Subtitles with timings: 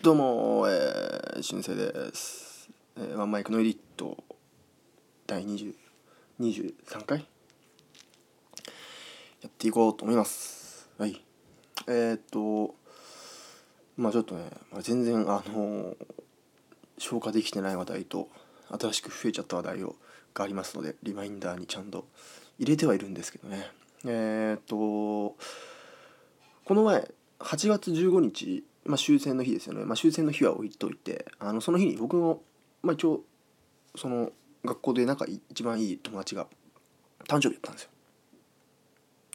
[0.00, 4.16] どうも、えー、新生です、えーワンマイクのエディット
[5.26, 5.74] 第20
[6.38, 7.18] 23回？
[7.18, 7.24] や
[9.48, 10.88] っていこうと思います。
[10.98, 11.20] はい。
[11.88, 12.76] えー、っと
[13.96, 15.96] まあちょっとね、まあ、全然あのー
[16.98, 18.28] 消化できてない話題と
[18.80, 19.96] 新しく増えちゃった話題を
[20.32, 22.06] がありますのでリマインダーにちゃんと
[22.60, 23.66] 入れてはいるんですけどね。
[24.04, 25.36] えー、っと
[26.64, 27.10] この前
[27.40, 32.40] 8月15日、まあ、終戦の日ですよね、まあ、終戦の日は置いといてあのその日に僕の、
[32.82, 33.20] まあ、一応
[33.94, 34.30] その
[34.64, 36.46] 学校で仲一番いい友達が
[37.28, 37.90] 誕生日だったんですよ。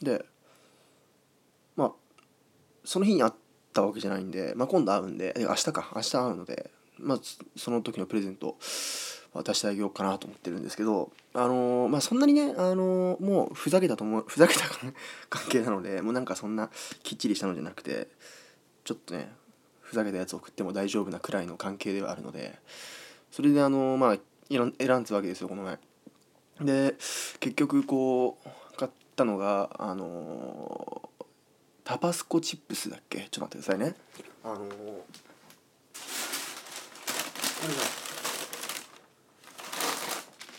[0.02, 0.24] で
[1.76, 1.92] まあ
[2.84, 3.32] その日に会っ
[3.72, 5.92] たわけじゃないんで、まあ、今度会うんでえ明日か。
[5.94, 7.20] 明日会うので、まあ、
[7.56, 8.56] その時のプレゼント
[9.32, 14.62] 渡してあげようかなと思ってるんですけどあのーまあそんなにね、あのーもうふざけたと思うふざけた
[15.30, 16.70] 関係なのでもうなんかそんな
[17.02, 18.08] きっちりしたのじゃなくて
[18.84, 19.32] ちょっとね
[19.84, 22.58] ふざけたやつを送っても大丈夫なくらいの関係ではあるので
[23.30, 24.16] それであのまあ
[24.50, 25.78] 選ん選んだわけですよこの前。
[26.60, 26.94] で
[27.40, 31.08] 結局こう買ったのがあの
[31.84, 33.28] タバスコチップスだっけ？
[33.30, 33.94] ちょっと待ってくださいね。
[34.42, 34.70] あのー
[37.64, 37.80] これだ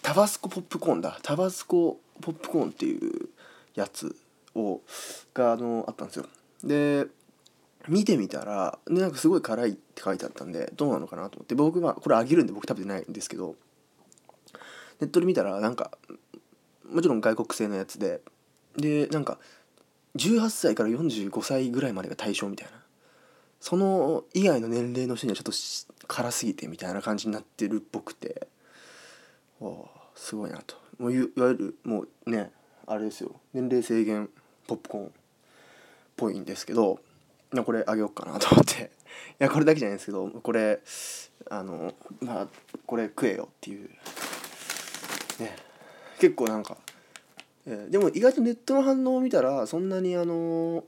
[0.02, 1.20] タバスコポップコーンだ。
[1.24, 3.30] タバスコポップコーンっていう
[3.74, 4.16] やつ
[4.54, 4.82] を
[5.34, 6.26] があのあったんですよ。
[6.64, 7.08] で
[7.88, 13.56] 見てみたらでなんかすごい辛いって書いてあったんでどうなのかなと思って僕はこれあげるんで僕食べてないんですけど
[15.00, 15.92] ネットで見たらなんか
[16.92, 18.22] もちろん外国製のやつで
[18.78, 19.40] でなんか
[20.16, 22.86] 18歳から45歳ぐらいまでが対象みたいな。
[23.60, 25.52] その以外の年齢の人にはちょっと
[26.08, 28.48] 辛すぎてみたいな感じになってるっぽくて
[29.60, 30.76] おすごいなと。
[31.00, 32.52] もういわゆるもうね
[32.86, 33.32] あれですよ。
[33.54, 34.30] 年齢制限
[34.68, 35.10] ポップコーンっ
[36.16, 37.00] ぽいんですけど
[37.64, 38.92] これあげようかなと思って。
[39.40, 40.80] いやこれだけじゃないんですけどこれ
[41.50, 42.48] あのまあ
[42.86, 43.90] これ食えよっていう。
[45.40, 45.56] ね。
[46.20, 46.78] 結構なんか、
[47.66, 50.84] えーでも意外とネットの反応を見たらそんなにあの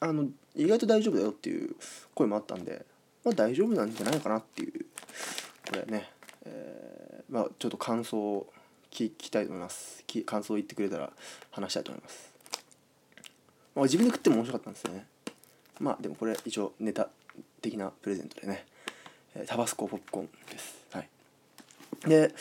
[0.00, 1.74] あの意外と大丈夫だよっていう
[2.14, 2.84] 声もあったんで
[3.24, 4.86] まあ大丈夫なんじゃないかなっていう。
[5.68, 6.10] これね、
[6.44, 8.52] えーまあちょっと感想を
[8.90, 10.04] 聞きたいと思います。
[10.24, 11.12] 感想を言ってくれたら
[11.50, 12.32] 話したいと思います、
[13.74, 15.06] まあ、自分で食っても面白かったんですよね。
[15.80, 17.08] まあでもこれ一応ネタ
[17.60, 18.66] 的なプレゼントでね、
[19.34, 20.76] えータバスコポップコーンです。
[20.92, 21.08] はい。
[22.06, 22.34] で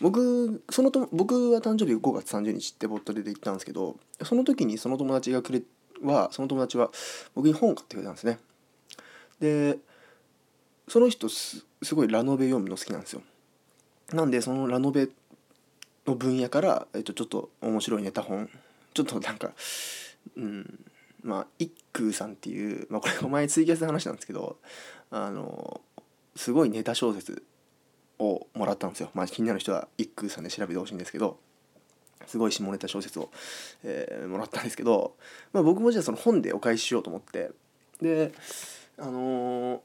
[0.00, 5.62] 僕そのと僕は誕生日5月30日ってボットで言ったんですけどその時にその友達がくれ
[6.02, 6.90] はその友達は
[7.34, 8.38] 僕に本を買ってくれたんですね。
[9.40, 9.78] で
[10.88, 13.22] その人すすごいラノベ読むの好きなんですよ。
[14.12, 15.08] なんでそのラノベ
[16.06, 18.48] の分野から、えっと、ちょっと面白いネタ本
[18.94, 19.52] ちょっとなんか
[20.36, 20.84] うん
[21.22, 24.58] まあ一空さんっていう、まあ、これお前ツイキャスで話したんですけど
[25.10, 25.80] あの
[26.36, 27.42] すごいネタ小説
[28.18, 31.38] をもらったんですよ、まあ、気になる人は一空さんで調べてほしいんですけど
[32.26, 33.30] すごい下ネタ小説を、
[33.84, 35.14] えーもらったんですけど、
[35.52, 37.50] まあ、僕もじゃあその本でお返ししようと思って
[38.00, 38.32] で
[38.98, 39.80] あのー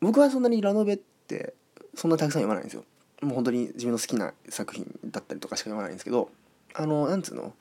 [0.00, 1.54] 僕はそんなにラノベって
[1.94, 2.84] そんなたくさん読まないんですよ。
[3.20, 6.30] もう本当に自分の好きな作品だったりとかしか読まないんですけど
[6.74, 7.52] あのなんつうの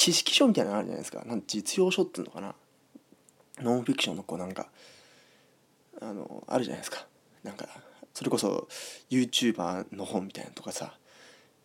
[0.00, 1.22] 知識書みたいなのあるじゃないですか。
[1.26, 2.54] なん実用書っていうのかな。
[3.60, 4.70] ノンフィクションのこうなんか
[6.00, 7.06] あのあるじゃないですか。
[7.44, 7.66] なんか
[8.14, 8.66] それこそ
[9.10, 10.94] YouTuber の本みたいなとかさ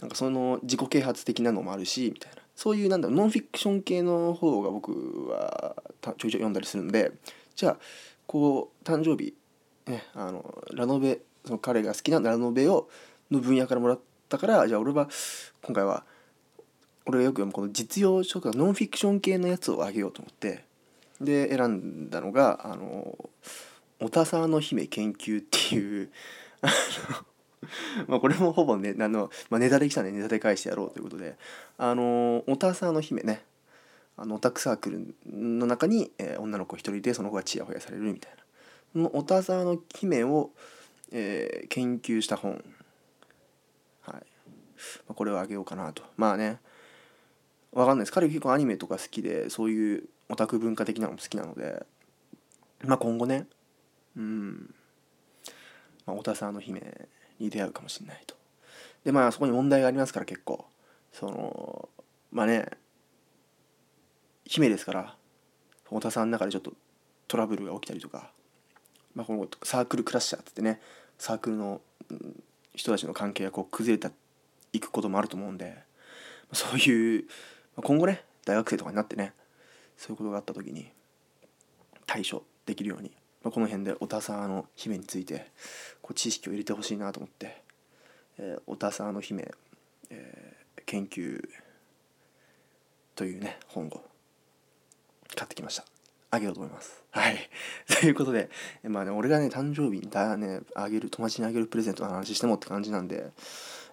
[0.01, 2.41] なんかその自己啓発的なのもあるしみたいな。
[2.57, 7.13] そういうなんだろうノンフィクション系の方が僕はちょいちょい読んだりするんで
[7.55, 7.77] じゃあ
[8.27, 9.33] こう誕生日
[9.87, 12.89] ねあのラノベその彼が好きなラノベを
[13.31, 15.07] の分野からもらったからじゃあ俺は
[15.61, 16.03] 今回は
[17.05, 20.63] 俺がよく読むこの実用書とかノンフィクション系のやつをあげようと思って
[21.21, 23.17] で選んだのがあの
[24.01, 26.09] 「おたさの姫研究」っていう
[28.07, 31.37] まあこれもほぼねあの、まあ、ネタできたんでネタで返してやろうということで
[31.77, 33.43] あのおたさの姫ね
[34.17, 38.43] あのオタクサークルの中に、えー女の子一人でその子がチヤホヤされるみたいな。
[38.93, 40.51] そのおたさの姫を、
[41.11, 42.63] えー研究した本。
[44.01, 44.21] はい、ま
[45.09, 46.03] あ、これをあげようかなと。
[46.15, 46.59] まあね
[47.75, 48.11] わかんないです。
[48.13, 51.85] 彼結構アニメとか好きでそういうオタク文化的なのも好きなので。
[52.83, 53.47] まあ今後ね。
[54.15, 54.73] うん。
[56.05, 56.81] まあ、おたさの姫
[57.37, 58.35] に出会うかもしれないと。
[59.03, 60.65] でまあそこに問題がありますから結構。
[61.11, 61.89] その
[62.31, 62.69] まあね。
[64.45, 65.15] 姫ですから
[65.89, 66.71] おたさんの中でちょっと
[67.27, 68.31] トラブルが起きたりとか、
[69.15, 70.79] まあ、このサークルクラッシャーっつってね。
[71.17, 71.81] サークルの
[72.73, 74.15] 人たちの関係がこう崩れて
[74.71, 75.83] いくこともあると思うんで。
[76.53, 77.25] そういう
[77.77, 79.33] 今後ね大学生とかになってね
[79.97, 80.89] そういうことがあった時に
[82.05, 83.11] 対処できるように、
[83.43, 85.47] まあ、この辺でオタサーの姫について
[86.01, 87.61] こう知識を入れてほしいなと思って
[88.37, 89.51] 「えー、オタサーの姫、
[90.09, 91.47] えー、研究」
[93.15, 94.03] というね本を
[95.35, 95.85] 買ってきました。
[96.31, 97.01] あげようと思います。
[97.11, 97.49] はい。
[98.01, 98.49] ということで
[98.83, 103.31] まあね俺がね誕生日にだねあげる友達にあげるプレゼントの話してもって感じなんで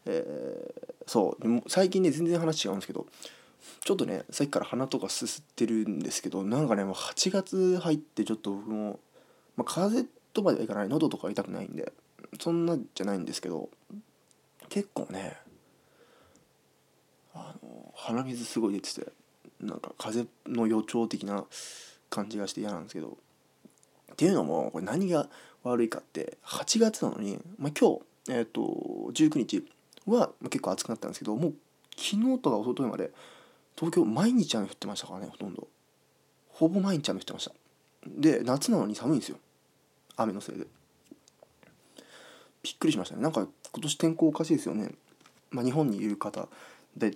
[0.05, 1.63] えー、そう。
[1.69, 3.07] 最近ね全然話違うんですけど
[3.85, 9.01] ちょっとねさっきから鼻とかすすってるんですけどなんかねもう8月入ってちょっと僕も、
[9.57, 11.93] まあ、風邪とまではいかない喉とか痛くないんで
[12.41, 13.69] そんなじゃないんですけど
[14.69, 15.37] 結構ね
[17.35, 19.13] あの鼻水すごい出てて
[19.61, 21.45] なんか風邪の予兆的な
[22.11, 23.19] 感じがして嫌なんですけど
[24.13, 25.29] っていうのもこれ何が
[25.63, 28.01] 悪いかって8月なのに、まあ、今日、
[28.31, 28.61] えーと、
[29.13, 29.65] 19日
[30.07, 31.55] は結構暑くなったんですけどもう
[31.97, 33.11] 昨日とか一昨日まで
[33.77, 35.69] 東京毎日雨降ってましたからねほとんど。
[36.49, 37.53] ほぼ毎日雨降ってました。
[38.07, 39.39] で夏なのに寒いんですよ。
[40.17, 40.67] 雨のせいで。
[42.63, 43.23] びっくりしましたね。
[43.23, 44.93] なんか今年天候おかしいですよね。
[45.51, 46.49] まあ日本にいる方
[46.97, 47.13] で、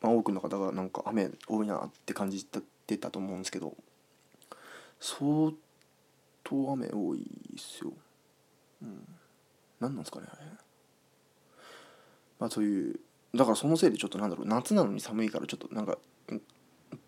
[0.00, 3.74] まあ、多くの方がなんか雨多いなって感じてたと思うんですけど。
[5.00, 5.52] 相
[6.44, 7.24] 当雨多いっ
[7.58, 7.92] すよ。
[8.82, 9.08] うん。
[9.80, 10.42] 何なんですかねあれ。
[12.38, 13.00] まあそういう
[13.34, 15.98] だからそのせいでちょっとなんだろう夏なのに寒いからちょっとなんか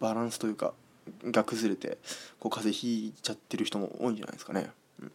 [0.00, 0.73] バランスというか
[1.25, 1.99] が崩れて
[2.41, 5.12] こう風邪ひいちゃってる人も多いんじゃないですかね、うん、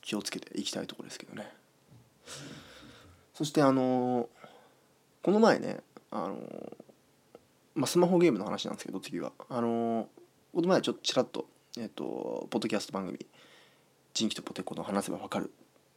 [0.00, 1.48] 気をつけていきたいところですけどね。
[3.34, 4.26] そしてあのー、
[5.22, 5.80] この前ね
[6.10, 6.72] あのー、
[7.74, 9.32] まあ、スマホゲームの話なんですけど次は。
[9.48, 10.06] あのー、
[10.54, 11.46] この前ちょっとちらっと
[11.76, 13.18] えっ、とポッドキャスト番組
[14.14, 15.52] 「人気とポテコの話せばわかる」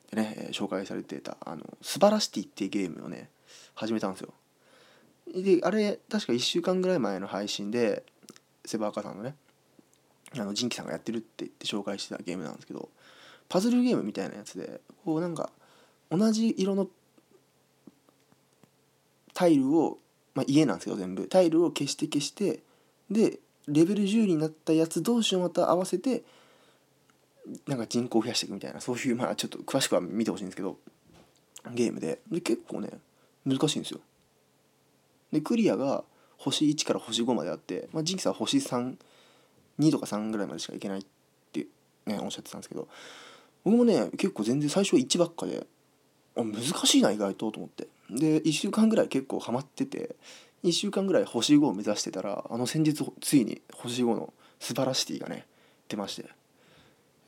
[0.09, 3.30] でね、紹介されてたあの「スバラシティ」っていうゲームをね
[3.75, 4.33] 始めたんですよ。
[5.36, 8.04] であれ確か1週間ぐらい前の配信で
[8.65, 9.36] セバーカさんのね
[10.36, 12.89] あのジンキさんがやってるって言って紹介してたゲームなんですけど
[13.50, 15.50] パズルゲームみたいなやつでこうなんか
[16.09, 16.88] 同じ色の
[19.33, 20.00] タイルを、
[20.33, 21.27] まあ、家なんですけど全部。
[21.27, 22.62] タイルを消して消して
[23.09, 26.24] でレベル10になったやつ同士をまた合わせて
[27.68, 30.77] なんか人口を増やしていくみたいなそういうまあちょっと詳しくは見てほしいんですけど
[31.74, 32.19] ゲームで。
[32.31, 32.89] で結構ね
[33.47, 33.99] 難しいんですよ。
[35.31, 36.03] でクリアが
[36.38, 38.97] 星1から星5まであって、まあ、ジンキさんは星32
[39.91, 41.05] とか3ぐらいまでしかいけないっ
[41.51, 41.65] て
[42.05, 42.88] ねおっしゃってたんですけど
[43.63, 45.65] 僕もね結構全然最初は1ばっかで
[46.38, 47.88] あ難しいな意外とと思って。
[48.09, 50.15] で1週間ぐらい結構ハマってて
[50.63, 55.45] 1週間ぐらい星5を目指してたらあの先日ついに星5のスバラシティがね
[55.89, 56.25] 出まして、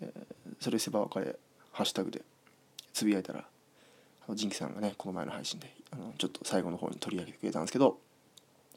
[0.02, 0.10] えー、
[0.60, 1.38] それセバーカで
[1.72, 2.22] ハッシュタグで
[2.94, 3.46] つぶやいたら
[4.36, 7.98] ジンキさんがねこの前の配信であのちょっと最後の方に取り上げてくれたんですけど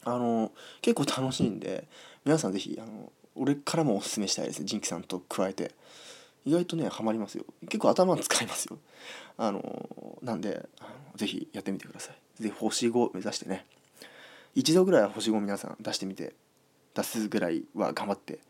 [0.04, 1.86] あの結構楽しいんで
[2.24, 5.72] 皆さん是非あの俺からもおすすめしたいですねジンキさんと加えて。
[6.44, 7.44] 意外とねハマりますよ。
[7.62, 8.78] 結構頭使いますよ。
[9.38, 12.42] あのなんであのぜひやってみてください。
[12.42, 13.64] ぜひ星5目指してね。
[14.54, 16.34] 一度ぐらいは星5皆さん出してみて
[16.94, 18.40] 出すぐらいは頑張って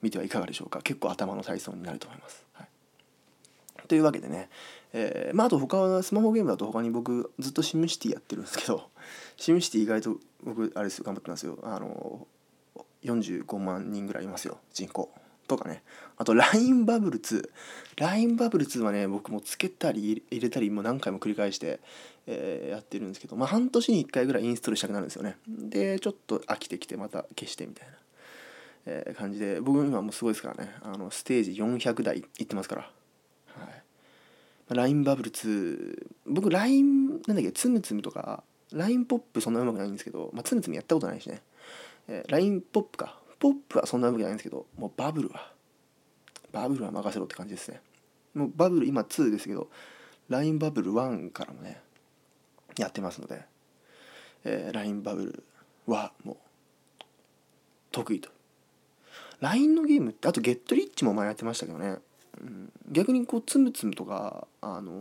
[0.00, 0.80] みてはいかがでしょうか。
[0.82, 2.68] 結構頭の体操になると思います、はい、
[3.92, 4.48] というわけでね、
[4.94, 8.88] えー、まああと他はスマホゲームだと他に僕ずっとシムシティやってるんですけど。
[9.36, 11.58] シムシティ意外と僕あれですよ頑張ってますよ。
[11.62, 12.26] あの
[13.04, 14.56] 45万人ぐらいいますよ。
[14.72, 15.10] 人口
[15.46, 15.82] とかね。
[16.16, 21.80] あと LINE バブル 2LINE バブル2はね僕もつけたり入れたりもう何回も繰り返して、
[22.26, 23.36] えー、やってるんですけど。
[23.36, 25.36] まあ半年に1回ぐらいインストールしたくなるんですよね。
[25.46, 27.92] でちょっと飽きてきてまた消してみたいな、
[28.86, 29.60] え、感じで。
[29.60, 30.74] 僕今もうすごいですからね。
[30.80, 32.90] あのステージ400台いってますから。
[34.68, 38.42] LINE バブル2僕 LINE なんだっけつむつむとか
[38.72, 41.42] LINE ポップそんなうまくないんですけど、まあ、つむつむやったことないしね、
[42.08, 43.18] えー、LINE ポップか。
[43.38, 45.50] ポップはそんなわけじゃないんですけどもうバブルは
[46.52, 47.80] バブルは任せろって感じですね。
[48.34, 49.68] もうバブル今2ですけど
[50.28, 51.80] LINE バブル1からもね
[52.78, 53.44] やってますので、
[54.44, 55.44] えー、LINE バブル
[55.86, 56.36] はもう
[57.90, 58.30] 得意と。
[59.40, 61.96] LINE のゲームってあとゲットリッチも前やってましたけどね、
[62.90, 64.92] 逆にこうつむつむとかあの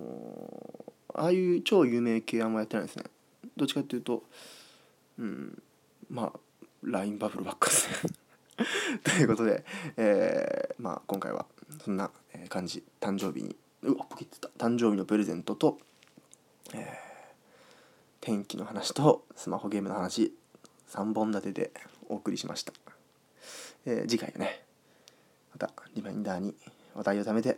[1.09, 3.05] ー、ああいう超有名系あんまやってないですね。
[3.57, 4.23] どっちかっていうと
[5.17, 5.61] うん
[6.09, 6.39] まあ
[6.83, 8.13] LINE バブルばっかですね。
[9.03, 9.63] ということで、
[9.97, 11.45] えー、まあ今回は
[11.83, 12.11] そんな
[12.49, 12.83] 感じ。
[12.99, 15.79] 誕生日にうわポキッと誕生日のプレゼントと、
[16.73, 16.81] えー、
[18.19, 20.33] 天気の話とスマホゲームの話
[20.91, 21.71] 3本立てで
[22.07, 22.73] お送りしました、
[23.85, 24.63] えー、次回はね
[25.51, 26.53] またリマインダーに
[26.95, 27.57] 話題を貯めて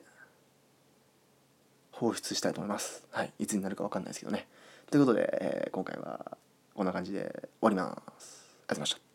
[1.91, 3.05] 放出したいと思います。
[3.11, 3.33] はい。
[3.39, 4.47] いつになるか分かんないですけどね。
[4.89, 6.37] ということで、えー、今回は
[6.73, 8.43] こんな感じで終わります。
[8.67, 9.12] ありがとうございました